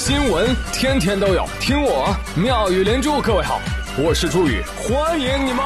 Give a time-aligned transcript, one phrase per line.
[0.00, 3.20] 新闻天天都有，听我妙语连珠。
[3.20, 3.60] 各位好，
[3.98, 5.62] 我是朱宇，欢迎你们！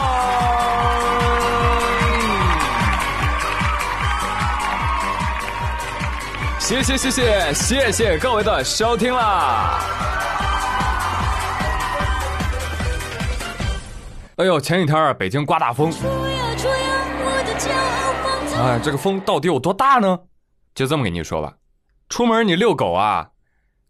[6.58, 9.78] 谢谢谢谢谢谢各位的收听啦！
[14.34, 15.92] 哎呦，前几天啊，北京刮大风。
[18.60, 20.18] 哎，这个风到底有多大呢？
[20.74, 21.52] 就这么跟你说吧，
[22.08, 23.28] 出门你遛狗啊，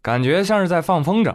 [0.05, 1.33] 感觉像是在放风筝。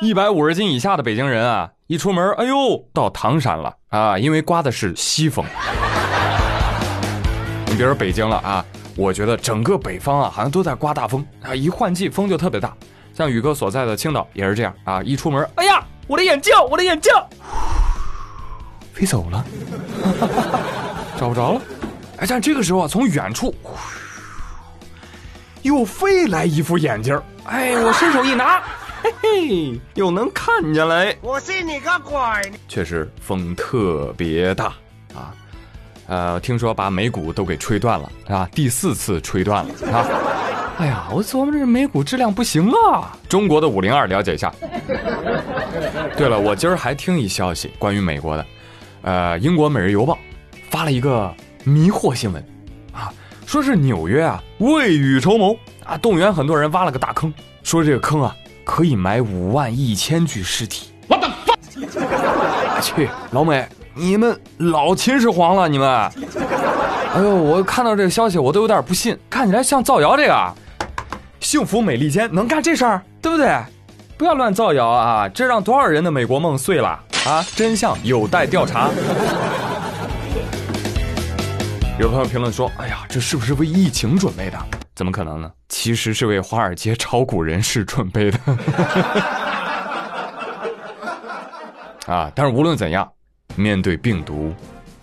[0.00, 2.54] 一百五十斤以下的北京人啊，一出门，哎呦，
[2.94, 5.44] 到唐山了啊，因为刮的是西风。
[7.66, 8.64] 你别说北京了啊，
[8.94, 12.72] 我觉得整个北方啊，好像都在刮大风啊，一换季风就特别大。
[13.12, 17.12] 像宇哥所在的青岛也是这样啊，一出门，哎呀，我的眼镜，我的眼镜，
[18.92, 19.44] 飞走了。
[21.18, 21.60] 找不着了，
[22.18, 23.52] 哎，但这个时候啊，从远处
[25.62, 28.62] 又飞来一副眼镜哎，我伸手一拿，
[29.02, 31.06] 嘿嘿，又能看见了。
[31.20, 32.16] 我信你个鬼！
[32.68, 34.66] 确实风特别大
[35.14, 35.34] 啊，
[36.06, 38.48] 呃，听说把美股都给吹断了，啊？
[38.52, 40.06] 第四次吹断了啊！
[40.78, 43.16] 哎呀，我琢磨这美股质量不行啊。
[43.28, 44.52] 中国的五零二了解一下。
[46.16, 48.46] 对了，我今儿还听一消息，关于美国的，
[49.02, 50.14] 呃，英国《每日邮报》。
[50.70, 52.57] 发了一个迷惑新闻，啊，
[53.48, 57.32] 说是纽约啊未雨绸缪啊，动员很多人挖了个大坑，
[57.62, 60.92] 说这个坑啊可以埋五万一千具尸体。
[61.08, 62.78] 我的妈！
[62.82, 65.88] 去，老美，你们老秦始皇了，你们！
[65.88, 70.14] 哎呦，我看到这个消息我都有点不信，看起来像造谣。
[70.14, 70.54] 这个
[71.40, 73.56] 幸福美利坚能干这事儿，对不对？
[74.18, 75.26] 不要乱造谣啊！
[75.26, 77.42] 这让多少人的美国梦碎了啊！
[77.56, 78.90] 真相有待调查。
[81.98, 84.66] 有朋友评论说：“哎呀，这是不是为疫情准备的？
[84.94, 85.50] 怎么可能呢？
[85.68, 88.38] 其实是为华尔街炒股人士准备的。
[92.06, 92.30] ”啊！
[92.36, 93.10] 但是无论怎样，
[93.56, 94.54] 面对病毒，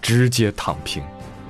[0.01, 1.03] 直接躺平，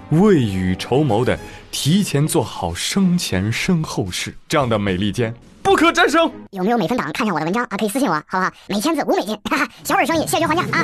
[0.10, 1.38] 未雨绸缪的
[1.70, 5.32] 提前做好生前身后事，这样的美利坚
[5.62, 6.30] 不可战胜。
[6.50, 7.78] 有没有美分党看上我的文章啊？
[7.78, 8.52] 可以私信我，好不好？
[8.68, 10.84] 每千字五美金，哈哈，小本生意，谢绝还价啊！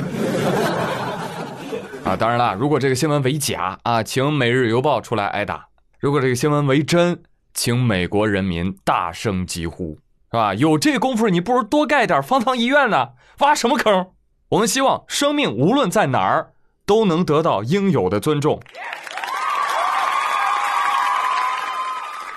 [2.04, 5.68] 啊，当然了，如果这个新闻为假啊，请《每日邮报》出来挨打；
[6.00, 7.22] 如果这个新闻为真，
[7.54, 10.00] 请美国人民大声疾呼，
[10.32, 10.54] 是吧？
[10.56, 14.08] 有这功夫，你不如多盖点方舱医院呢，挖什么坑？
[14.50, 16.54] 我们希望生命无论在哪儿
[16.86, 18.60] 都能得到应有的尊重。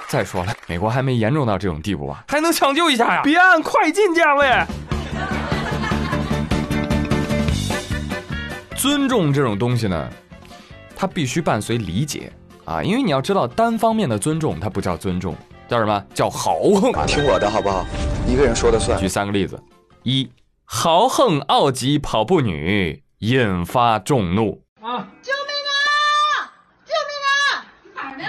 [0.07, 3.23] 再说了，美国还没严重到这种地步啊，还能抢救一下呀？
[3.25, 4.65] 别按快进键位。
[8.85, 10.11] 尊重这种东西呢，
[10.95, 12.31] 它必须伴随理解
[12.67, 15.35] 啊，因为你要知道，单方面的尊重它不叫尊重，
[15.67, 16.93] 叫什么叫豪横？
[17.07, 17.87] 听我的好不好？
[18.29, 19.01] 一个人说了算。
[19.01, 19.59] 举三个例子：
[20.03, 20.31] 一，
[20.67, 25.09] 豪横傲极跑步女引发众怒啊！
[25.23, 26.53] 救命啊！
[26.85, 27.65] 救命啊！
[27.95, 28.25] 哪儿呢？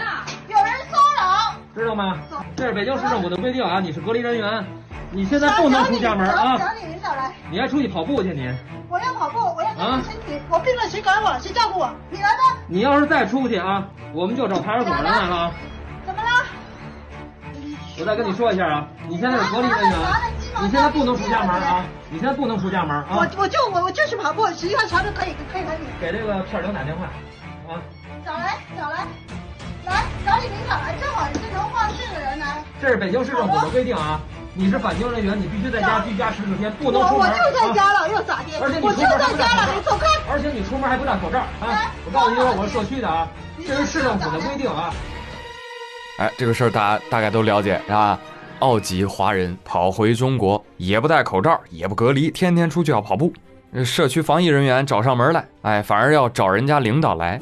[0.47, 2.17] 有人骚扰，知道吗？
[2.55, 3.81] 这是北京市政府的规定啊！
[3.81, 4.65] 你是隔离人员，
[5.11, 6.57] 你现在不能出家门啊！
[6.57, 7.31] 找你领导来。
[7.49, 8.53] 你还出去跑步去你？
[8.89, 10.41] 我要跑步，我要锻炼身体。
[10.49, 11.37] 我病了，谁管我？
[11.39, 11.89] 谁照顾我？
[12.09, 12.57] 你来吧。
[12.67, 15.51] 你要是再出去啊，我们就找派出所人来了。
[16.05, 16.29] 怎么了？
[17.97, 19.99] 我再跟你说一下啊，你现在是隔离人员，
[20.61, 21.85] 你现在不能出家门啊！
[22.09, 23.07] 你现在不能出家门啊！
[23.11, 25.77] 我我就我我就是跑步，谁要查都可以可以可以。
[26.01, 27.05] 给这个片儿打电话，
[27.73, 27.79] 啊。
[28.25, 29.05] 找来找来，
[29.85, 32.63] 来找你领导来，正好是能放这个人来。
[32.81, 34.19] 这是北京市政府的规定啊。
[34.57, 37.19] 你是返京人员，你必须在家居家十四天，不能出门。
[37.19, 38.57] 我我就在家了，又咋的？
[38.61, 40.07] 而且我就在家了，你走开。
[40.31, 41.91] 而且你出门还不戴口罩啊！
[42.05, 43.27] 我告诉你，我是社区的啊，
[43.67, 44.93] 这是市政府的规定啊。
[46.19, 48.17] 哎，这个事儿大家大概都了解是吧？
[48.59, 53.33] 澳籍华人跑回中国，也不戴口罩，也不隔离，天天出去要跑步。
[53.83, 57.41] 社区防疫人员找上门来，哎，反而要找人家领导来。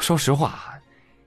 [0.00, 0.54] 说实话，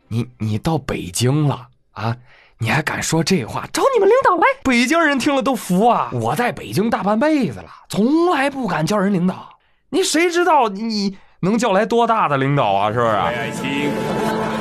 [0.08, 2.18] 你你到北京了啊？
[2.60, 3.68] 你还敢说这话？
[3.72, 4.44] 找你们领导来！
[4.64, 6.10] 北京人听了都服啊！
[6.12, 9.50] 我在北京大半辈子了，从来不敢叫人领导。
[9.90, 12.92] 你谁知道你能叫来多大的领导啊？
[12.92, 13.12] 是不是？
[13.12, 13.92] 爱情，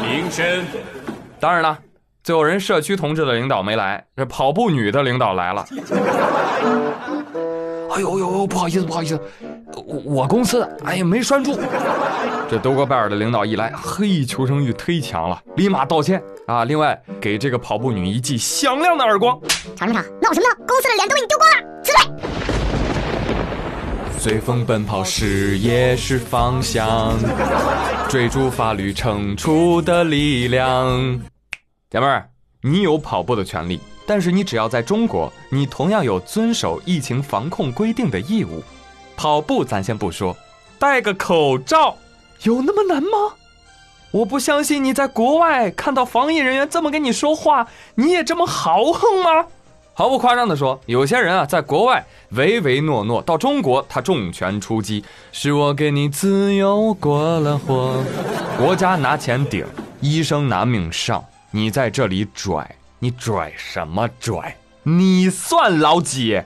[0.03, 0.67] 平身。
[1.41, 1.79] 当然了，
[2.23, 5.65] 最后人社区同志的领导没来，这跑步女的领导来了。
[7.95, 9.19] 哎呦呦呦，不好意思，不好意思，
[9.77, 11.59] 我我公司的，哎呀没拴住。
[12.49, 16.65] 这德国拜尔的领导一来，嘿，求生欲忒强了，立马道歉啊！
[16.65, 19.39] 另外给这个跑步女一记响亮的耳光。
[19.75, 20.09] 吵什么吵？
[20.23, 20.55] 闹什么闹？
[20.67, 22.07] 公司的脸都给你丢光了，辞退。
[24.19, 27.15] 随风奔跑，事业是方向，
[28.09, 31.21] 追逐法律惩处的力量。
[31.91, 32.29] 姐妹儿。
[32.63, 38.61] 你有跑步的权利，但是你只要在中国，你同样有遵守疫情防控规定的义务。
[39.17, 40.37] 跑步咱先不说，
[40.79, 41.97] 戴个口罩
[42.43, 43.35] 有那么难吗？
[44.13, 47.67] 我不相信你在国外看到防疫人员这么跟你说话，
[47.97, 49.47] 你也这么豪横吗？
[49.93, 55.03] 毫不夸张地说，有些人啊，在国外唯唯诺诺，到中国他重拳出击，
[55.33, 58.03] 是我给你自由过了火，
[58.59, 59.67] 国家拿钱顶，
[60.01, 64.57] 医生拿命上，你在这里拽，你拽什么拽？
[64.83, 66.41] 你算老几？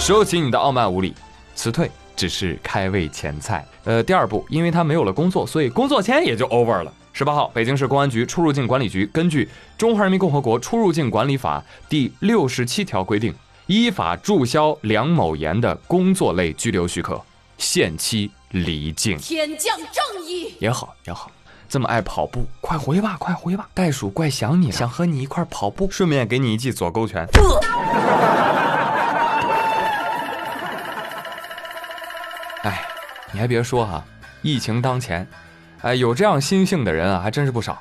[0.00, 1.14] 收起你的傲慢无礼，
[1.54, 3.62] 辞退只是开胃前菜。
[3.84, 6.90] 呃，第二步，因为他没有了工作，所以工作签也就 over 了。
[7.12, 9.44] 十八号，北京市公安局出入境管理局根据
[9.76, 11.60] 《中华人民共和国出入境管理法》
[11.90, 13.34] 第六十七条规定，
[13.66, 17.20] 依法注销梁某岩的工作类居留许可，
[17.58, 19.18] 限期离境。
[19.18, 21.30] 天降正义也好也好，
[21.68, 23.68] 这么爱跑步，快回吧，快回吧！
[23.74, 27.22] 袋鼠怪想你了，想和你一块跑步，顺便给你一记左勾拳。
[27.22, 27.79] 哎，
[33.32, 34.04] 你还别说哈，
[34.42, 35.26] 疫情当前。
[35.82, 37.72] 哎，有这样心性的人啊，还真是不少，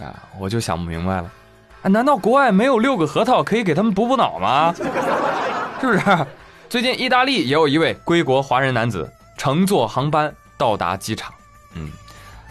[0.00, 1.28] 啊，我就想不明白了，
[1.82, 4.72] 哎，难道国外没有六个核桃可以给他们补补脑吗？
[5.80, 6.26] 是不是？
[6.68, 11.34] 最近意大利也有一位归国华人男子乘坐航班到达机场，
[11.74, 11.90] 嗯，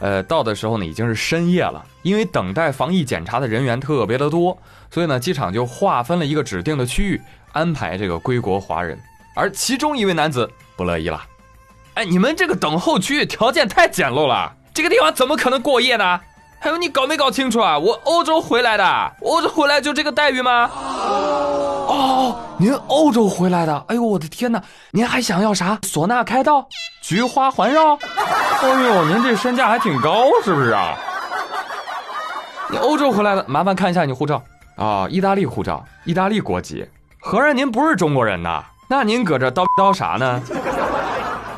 [0.02, 4.58] 呃，到的时候呢已经是深夜了，因为等待防疫检查的人员特别的多，
[4.92, 7.22] 所以呢机场就划分了一个指定的区域
[7.54, 9.00] 安排这个归国华人，
[9.34, 11.24] 而其中一位男子不乐意了，
[12.00, 14.50] 哎，你们这个等候区域条件太简陋了。
[14.74, 16.18] 这个地方怎么可能过夜呢？
[16.58, 17.78] 还有你搞没搞清楚啊？
[17.78, 20.70] 我欧洲回来的，欧洲回来就这个待遇吗？
[20.74, 23.84] 哦，您欧洲回来的？
[23.90, 24.64] 哎呦，我的天哪！
[24.92, 25.78] 您还想要啥？
[25.82, 26.66] 唢呐开道，
[27.02, 27.96] 菊花环绕？
[27.96, 30.96] 哎呦，您这身价还挺高，是不是啊？
[32.70, 34.42] 你欧洲回来的，麻烦看一下你护照
[34.78, 36.88] 啊，意大利护照，意大利国籍。
[37.20, 38.64] 合着您不是中国人呐？
[38.88, 40.42] 那您搁这叨叨啥呢？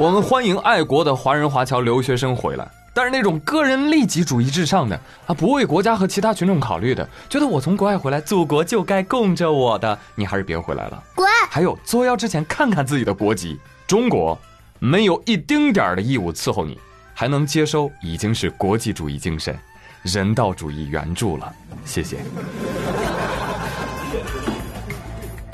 [0.02, 2.68] 我们欢迎爱国的华人华侨留学生回来。
[2.92, 11.28] 但是那种个人利己主义至上的啊，不为国家和其他群众考虑的，觉得我从国外回来，祖国就该供着我的，你还是别回来了，滚！
[11.52, 14.36] 还有作妖之前看看自己的国籍，中国
[14.80, 16.80] 没有一丁点儿的义务伺候你，
[17.14, 19.56] 还能接收，已经是国际主义精神、
[20.02, 21.54] 人道主义援助了。
[21.86, 22.18] 谢谢。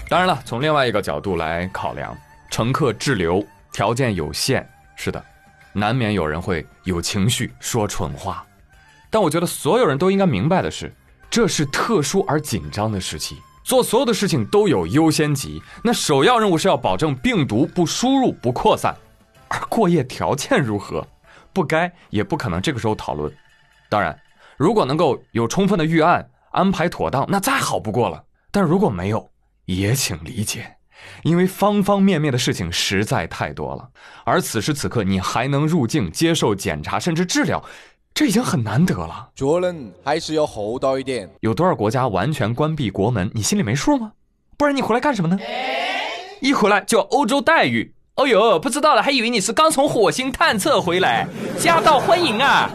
[0.07, 2.17] 当然了，从另外一个角度来考量，
[2.49, 3.45] 乘客滞留
[3.77, 5.23] 条件有限，是的。
[5.71, 8.43] 难免有人会有情绪说蠢话，
[9.11, 10.91] 但我觉得所有人都应该明白的是，
[11.29, 15.61] 这是特殊而紧张的时期，做所有的事情都有优先级。
[15.83, 18.95] 那首要任务是要保证病毒不输入、不扩散，
[19.47, 21.07] 而过夜条件如何，
[21.53, 23.31] 不该也不可能这个时候讨论。
[23.89, 24.19] 当然，
[24.57, 28.23] 如果能够有充分的预案安排妥当，那再好不过了。
[28.49, 29.29] 但如果没有，
[29.65, 30.76] 也请理解。
[31.23, 33.89] 因为方方面面的事情实在太多了，
[34.25, 37.63] 而此时此刻你还能入境接受检查甚至治疗，
[38.13, 39.29] 这已经很难得了。
[39.35, 41.29] 做人还是要厚道一点。
[41.41, 44.11] 有多少国家完全关闭国门，你心里没数吗？
[44.57, 45.37] 不然你回来干什么呢？
[46.41, 47.93] 一回来就欧洲待遇。
[48.15, 51.27] 哦呦，不知道了，还以为你是刚从火星探测回来，
[51.59, 52.67] 夹道欢迎啊！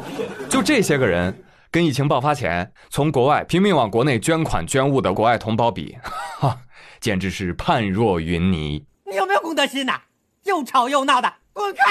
[0.48, 5.96] 就这些个人，跟疫情爆发前从国外拼命往国内捐款捐物的国外同胞比，
[6.38, 6.56] 哈。
[7.02, 8.86] 简直是判若云泥！
[9.10, 10.00] 你有没有公德心呐？
[10.44, 11.82] 又吵又闹的，滚开！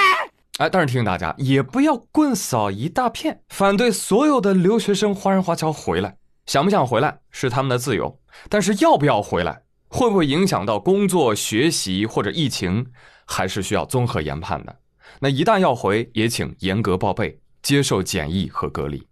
[0.56, 6.16] 哎，但是提醒大家，也不要棍扫一大片，反对所有的留学生、华人华侨回来。
[6.46, 12.86] 想不想回来是他们的自由，但是要不要回来，会不会影响到工作、学习或者疫情，
[13.26, 14.74] 还是需要综合研判的。
[15.20, 19.06] 那一旦要回，也请严格报备，接受检疫和隔离。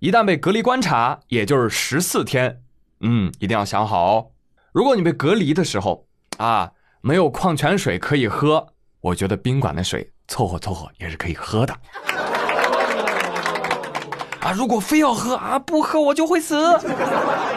[0.00, 2.62] 一旦被隔离观察，也就是十四天，
[3.00, 4.30] 嗯，一定要想好哦。
[4.76, 6.04] 如果你被隔离的时候，
[6.36, 8.62] 啊，没有矿泉水可以喝，
[9.00, 11.72] 我觉得宾馆的水凑合凑合也是可以喝的。
[14.40, 16.78] 啊，如果非要喝啊，不喝我就会死，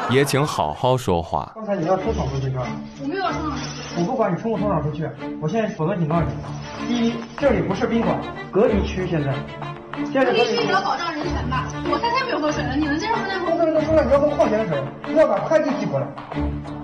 [0.09, 1.51] 也请好好说话。
[1.55, 2.65] 刚才你要冲闯出去是吧？
[3.01, 3.99] 我没有冲闯出。
[3.99, 5.05] 我不管你冲不冲闯出去，
[5.41, 6.31] 我现在手段警告你：
[6.87, 8.17] 第一，这里不是宾馆，
[8.49, 9.35] 隔离区现在。
[10.13, 11.67] 隔离区你要保障人权吧？
[11.89, 13.21] 我三天没有喝水了，你能接受吗？
[13.47, 14.81] 刚才都说了，你要喝矿泉水，
[15.15, 16.07] 要把快递寄过来。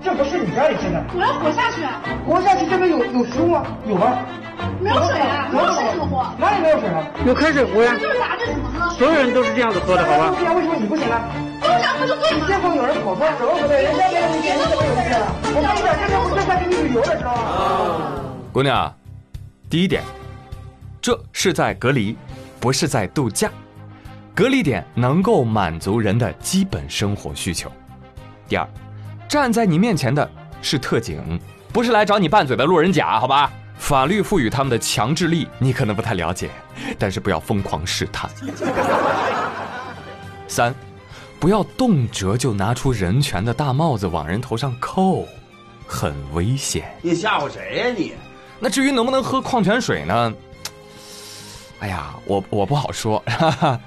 [0.02, 1.82] 这不是你家里现在，我要活下去。
[2.26, 3.64] 活下去这边有有食物吗？
[3.86, 4.18] 有吗？
[4.80, 6.26] 没有水啊，没有水怎么活？
[6.38, 7.02] 哪里没有水啊？
[7.26, 7.94] 有开水壶呀。
[7.98, 8.90] 就是拿着怎么喝？
[8.94, 10.30] 所有人都是这样子喝的，好吧？
[10.54, 11.16] 为什么你不行呢？
[11.60, 12.46] 都这样不就对吗？
[12.46, 13.82] 见过有人口喝，什么不对？
[13.82, 15.26] 人家没有意见，你怎么有意见了？
[15.42, 17.42] 我跟你讲，这边不是在给你旅游的，知道吗？
[18.52, 18.92] 姑娘，
[19.68, 20.02] 第一点，
[21.00, 22.16] 这是在隔离，
[22.66, 23.48] 不是在度假。
[24.34, 27.70] 隔离点能够满足人的基本生活需求。
[28.48, 28.68] 第二，
[29.28, 30.28] 站在你面前的
[30.60, 31.40] 是特警，
[31.72, 33.52] 不是来找你拌嘴的路人甲，好吧？
[33.78, 36.50] 法律赋予他们的强制力，你可能不太了解，
[36.98, 38.28] 但是不要疯狂试探。
[40.48, 40.74] 三，
[41.38, 45.24] 不要动辄就拿出人权的大帽子往人头上扣，
[45.86, 46.92] 很危险。
[47.00, 48.14] 你吓唬谁呀你？
[48.58, 50.34] 那至于能不能喝矿泉水呢？
[51.80, 53.22] 哎呀，我我不好说。
[53.26, 53.80] 哈哈。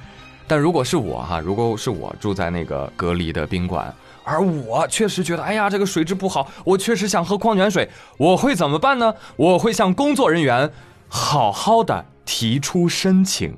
[0.48, 3.94] 但如果是我哈，如果是我住在那个隔离的宾馆，
[4.24, 9.14] 而我确实觉得，哎呀，这个水质不好，我确实想喝矿泉水，我会怎么办呢？
[9.36, 10.72] 我会向工作人员
[11.08, 13.56] 好好的提出申请，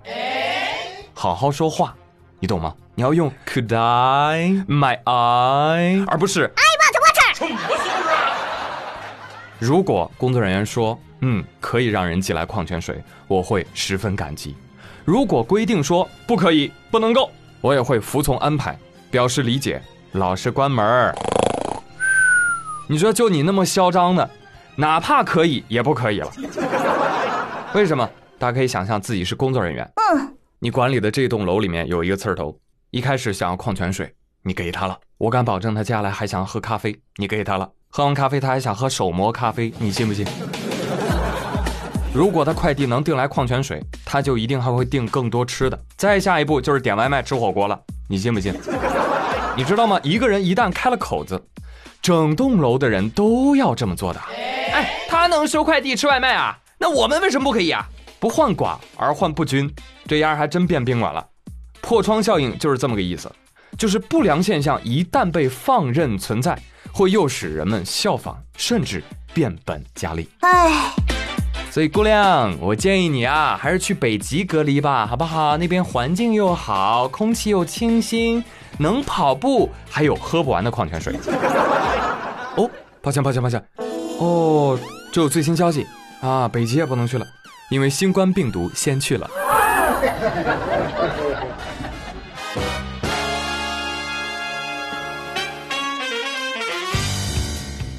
[1.14, 1.96] 好好说话，
[2.40, 2.76] 你懂吗？
[2.94, 7.56] 你要用 Could I, my I，而不是 I want water。
[9.60, 14.56] 如果工作人员说，嗯，可以让人寄来矿泉水，我会十分感激。
[15.06, 18.78] 如果规定说不可以、不能够，我也会服从安排，
[19.10, 21.16] 表示理解，老实关门儿。
[22.90, 24.30] 你说就你那么嚣张的，
[24.75, 26.32] 哪怕可以也不可以了。
[27.74, 28.10] 为什么？
[28.38, 32.58] 大家可以想象自己是工作人员，嗯，你管理的这栋楼里面有一个刺儿头，
[32.90, 34.12] 一开始想要矿泉水，
[34.42, 40.25] 你给他了，我敢保证他接下来还想喝咖啡，你给他了，喝完咖啡他还想喝手磨咖啡，你信不信？
[42.13, 45.80] 如果他快递能订来矿泉水，他就一定还会订更多吃的。
[45.96, 48.53] 再下一步就是点外卖吃火锅了，你信不信？
[49.56, 49.98] 你知道吗？
[50.03, 51.41] 一个人一旦开了口子，
[52.01, 54.20] 整栋楼的人都要这么做的。
[54.74, 56.58] 哎，他能收快递吃外卖啊？
[56.77, 57.88] 那我们为什么不可以啊？
[58.20, 59.74] 不患寡而患不均，
[60.06, 61.25] 这丫还真变宾馆了。
[61.80, 63.32] 破窗效应就是这么个意思，
[63.77, 69.01] 就是不良现象一旦被放任存在，会诱使人们效仿，甚至
[69.34, 70.30] 变本加厉。
[70.41, 70.94] 哎。
[71.72, 75.56] 所以姑娘，我建议你啊，还是去北极隔离吧，好不好？
[75.56, 78.44] 那边环境又好，空气又清新，
[78.78, 81.16] 能跑步，还有喝不完的矿泉水。
[82.58, 82.70] 哦，
[83.01, 83.63] 抱歉抱歉抱歉，
[84.20, 84.78] 哦，
[85.13, 85.88] 这有最新消息
[86.20, 87.25] 啊，北极也不能去了，
[87.70, 89.30] 因为新冠病毒先去了。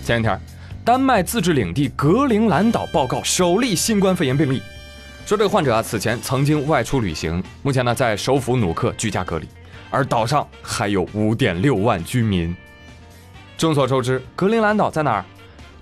[0.04, 0.51] 前一天。
[0.84, 4.60] 丹麦自治领地格陵兰岛报告首例新冠肺炎病例，
[5.24, 9.46] 说这个患者啊此前曾经外出旅行，目前呢在首府努克居家隔离，
[9.90, 12.52] 而岛上还有五点六万居民。
[13.56, 15.24] 众所周知，格陵兰岛在哪儿？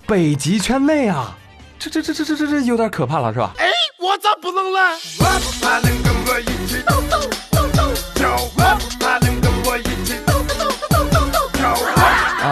[0.05, 1.35] 北极圈内啊，
[1.79, 3.53] 这这这这这这这有点可怕了，是吧？
[3.57, 3.65] 哎，
[3.99, 4.99] 我咋不能来？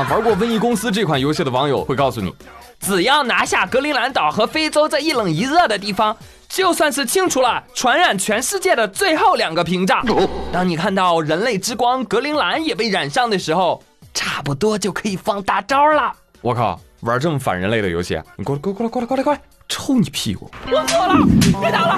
[0.04, 2.34] 玩过《瘟疫公司》这款游戏的网友会告诉你，
[2.80, 6.16] 只要拿下格陵兰岛和非洲这一冷一热的地方，
[6.48, 10.06] 就算是清除了传染全世界的最后两个屏障。
[10.54, 16.14] 当你看到人类之光格陵兰也被染上的时候，差不多就可以放大招了。
[16.42, 20.50] 我靠，玩这么反人类的游戏，你过来，过来，过来，过来，过来，过来，抽你屁股！
[20.66, 21.16] 我错了，
[21.60, 21.98] 别打了。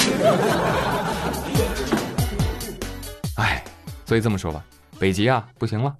[3.37, 3.63] 哎，
[4.05, 4.63] 所以这么说吧，
[4.97, 5.93] 北极啊，不行了。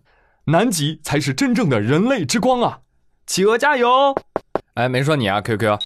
[0.46, 2.80] 南极才是真正的人类之光啊。
[3.26, 4.16] 企鹅加油。
[4.74, 5.80] 哎没说你啊 qq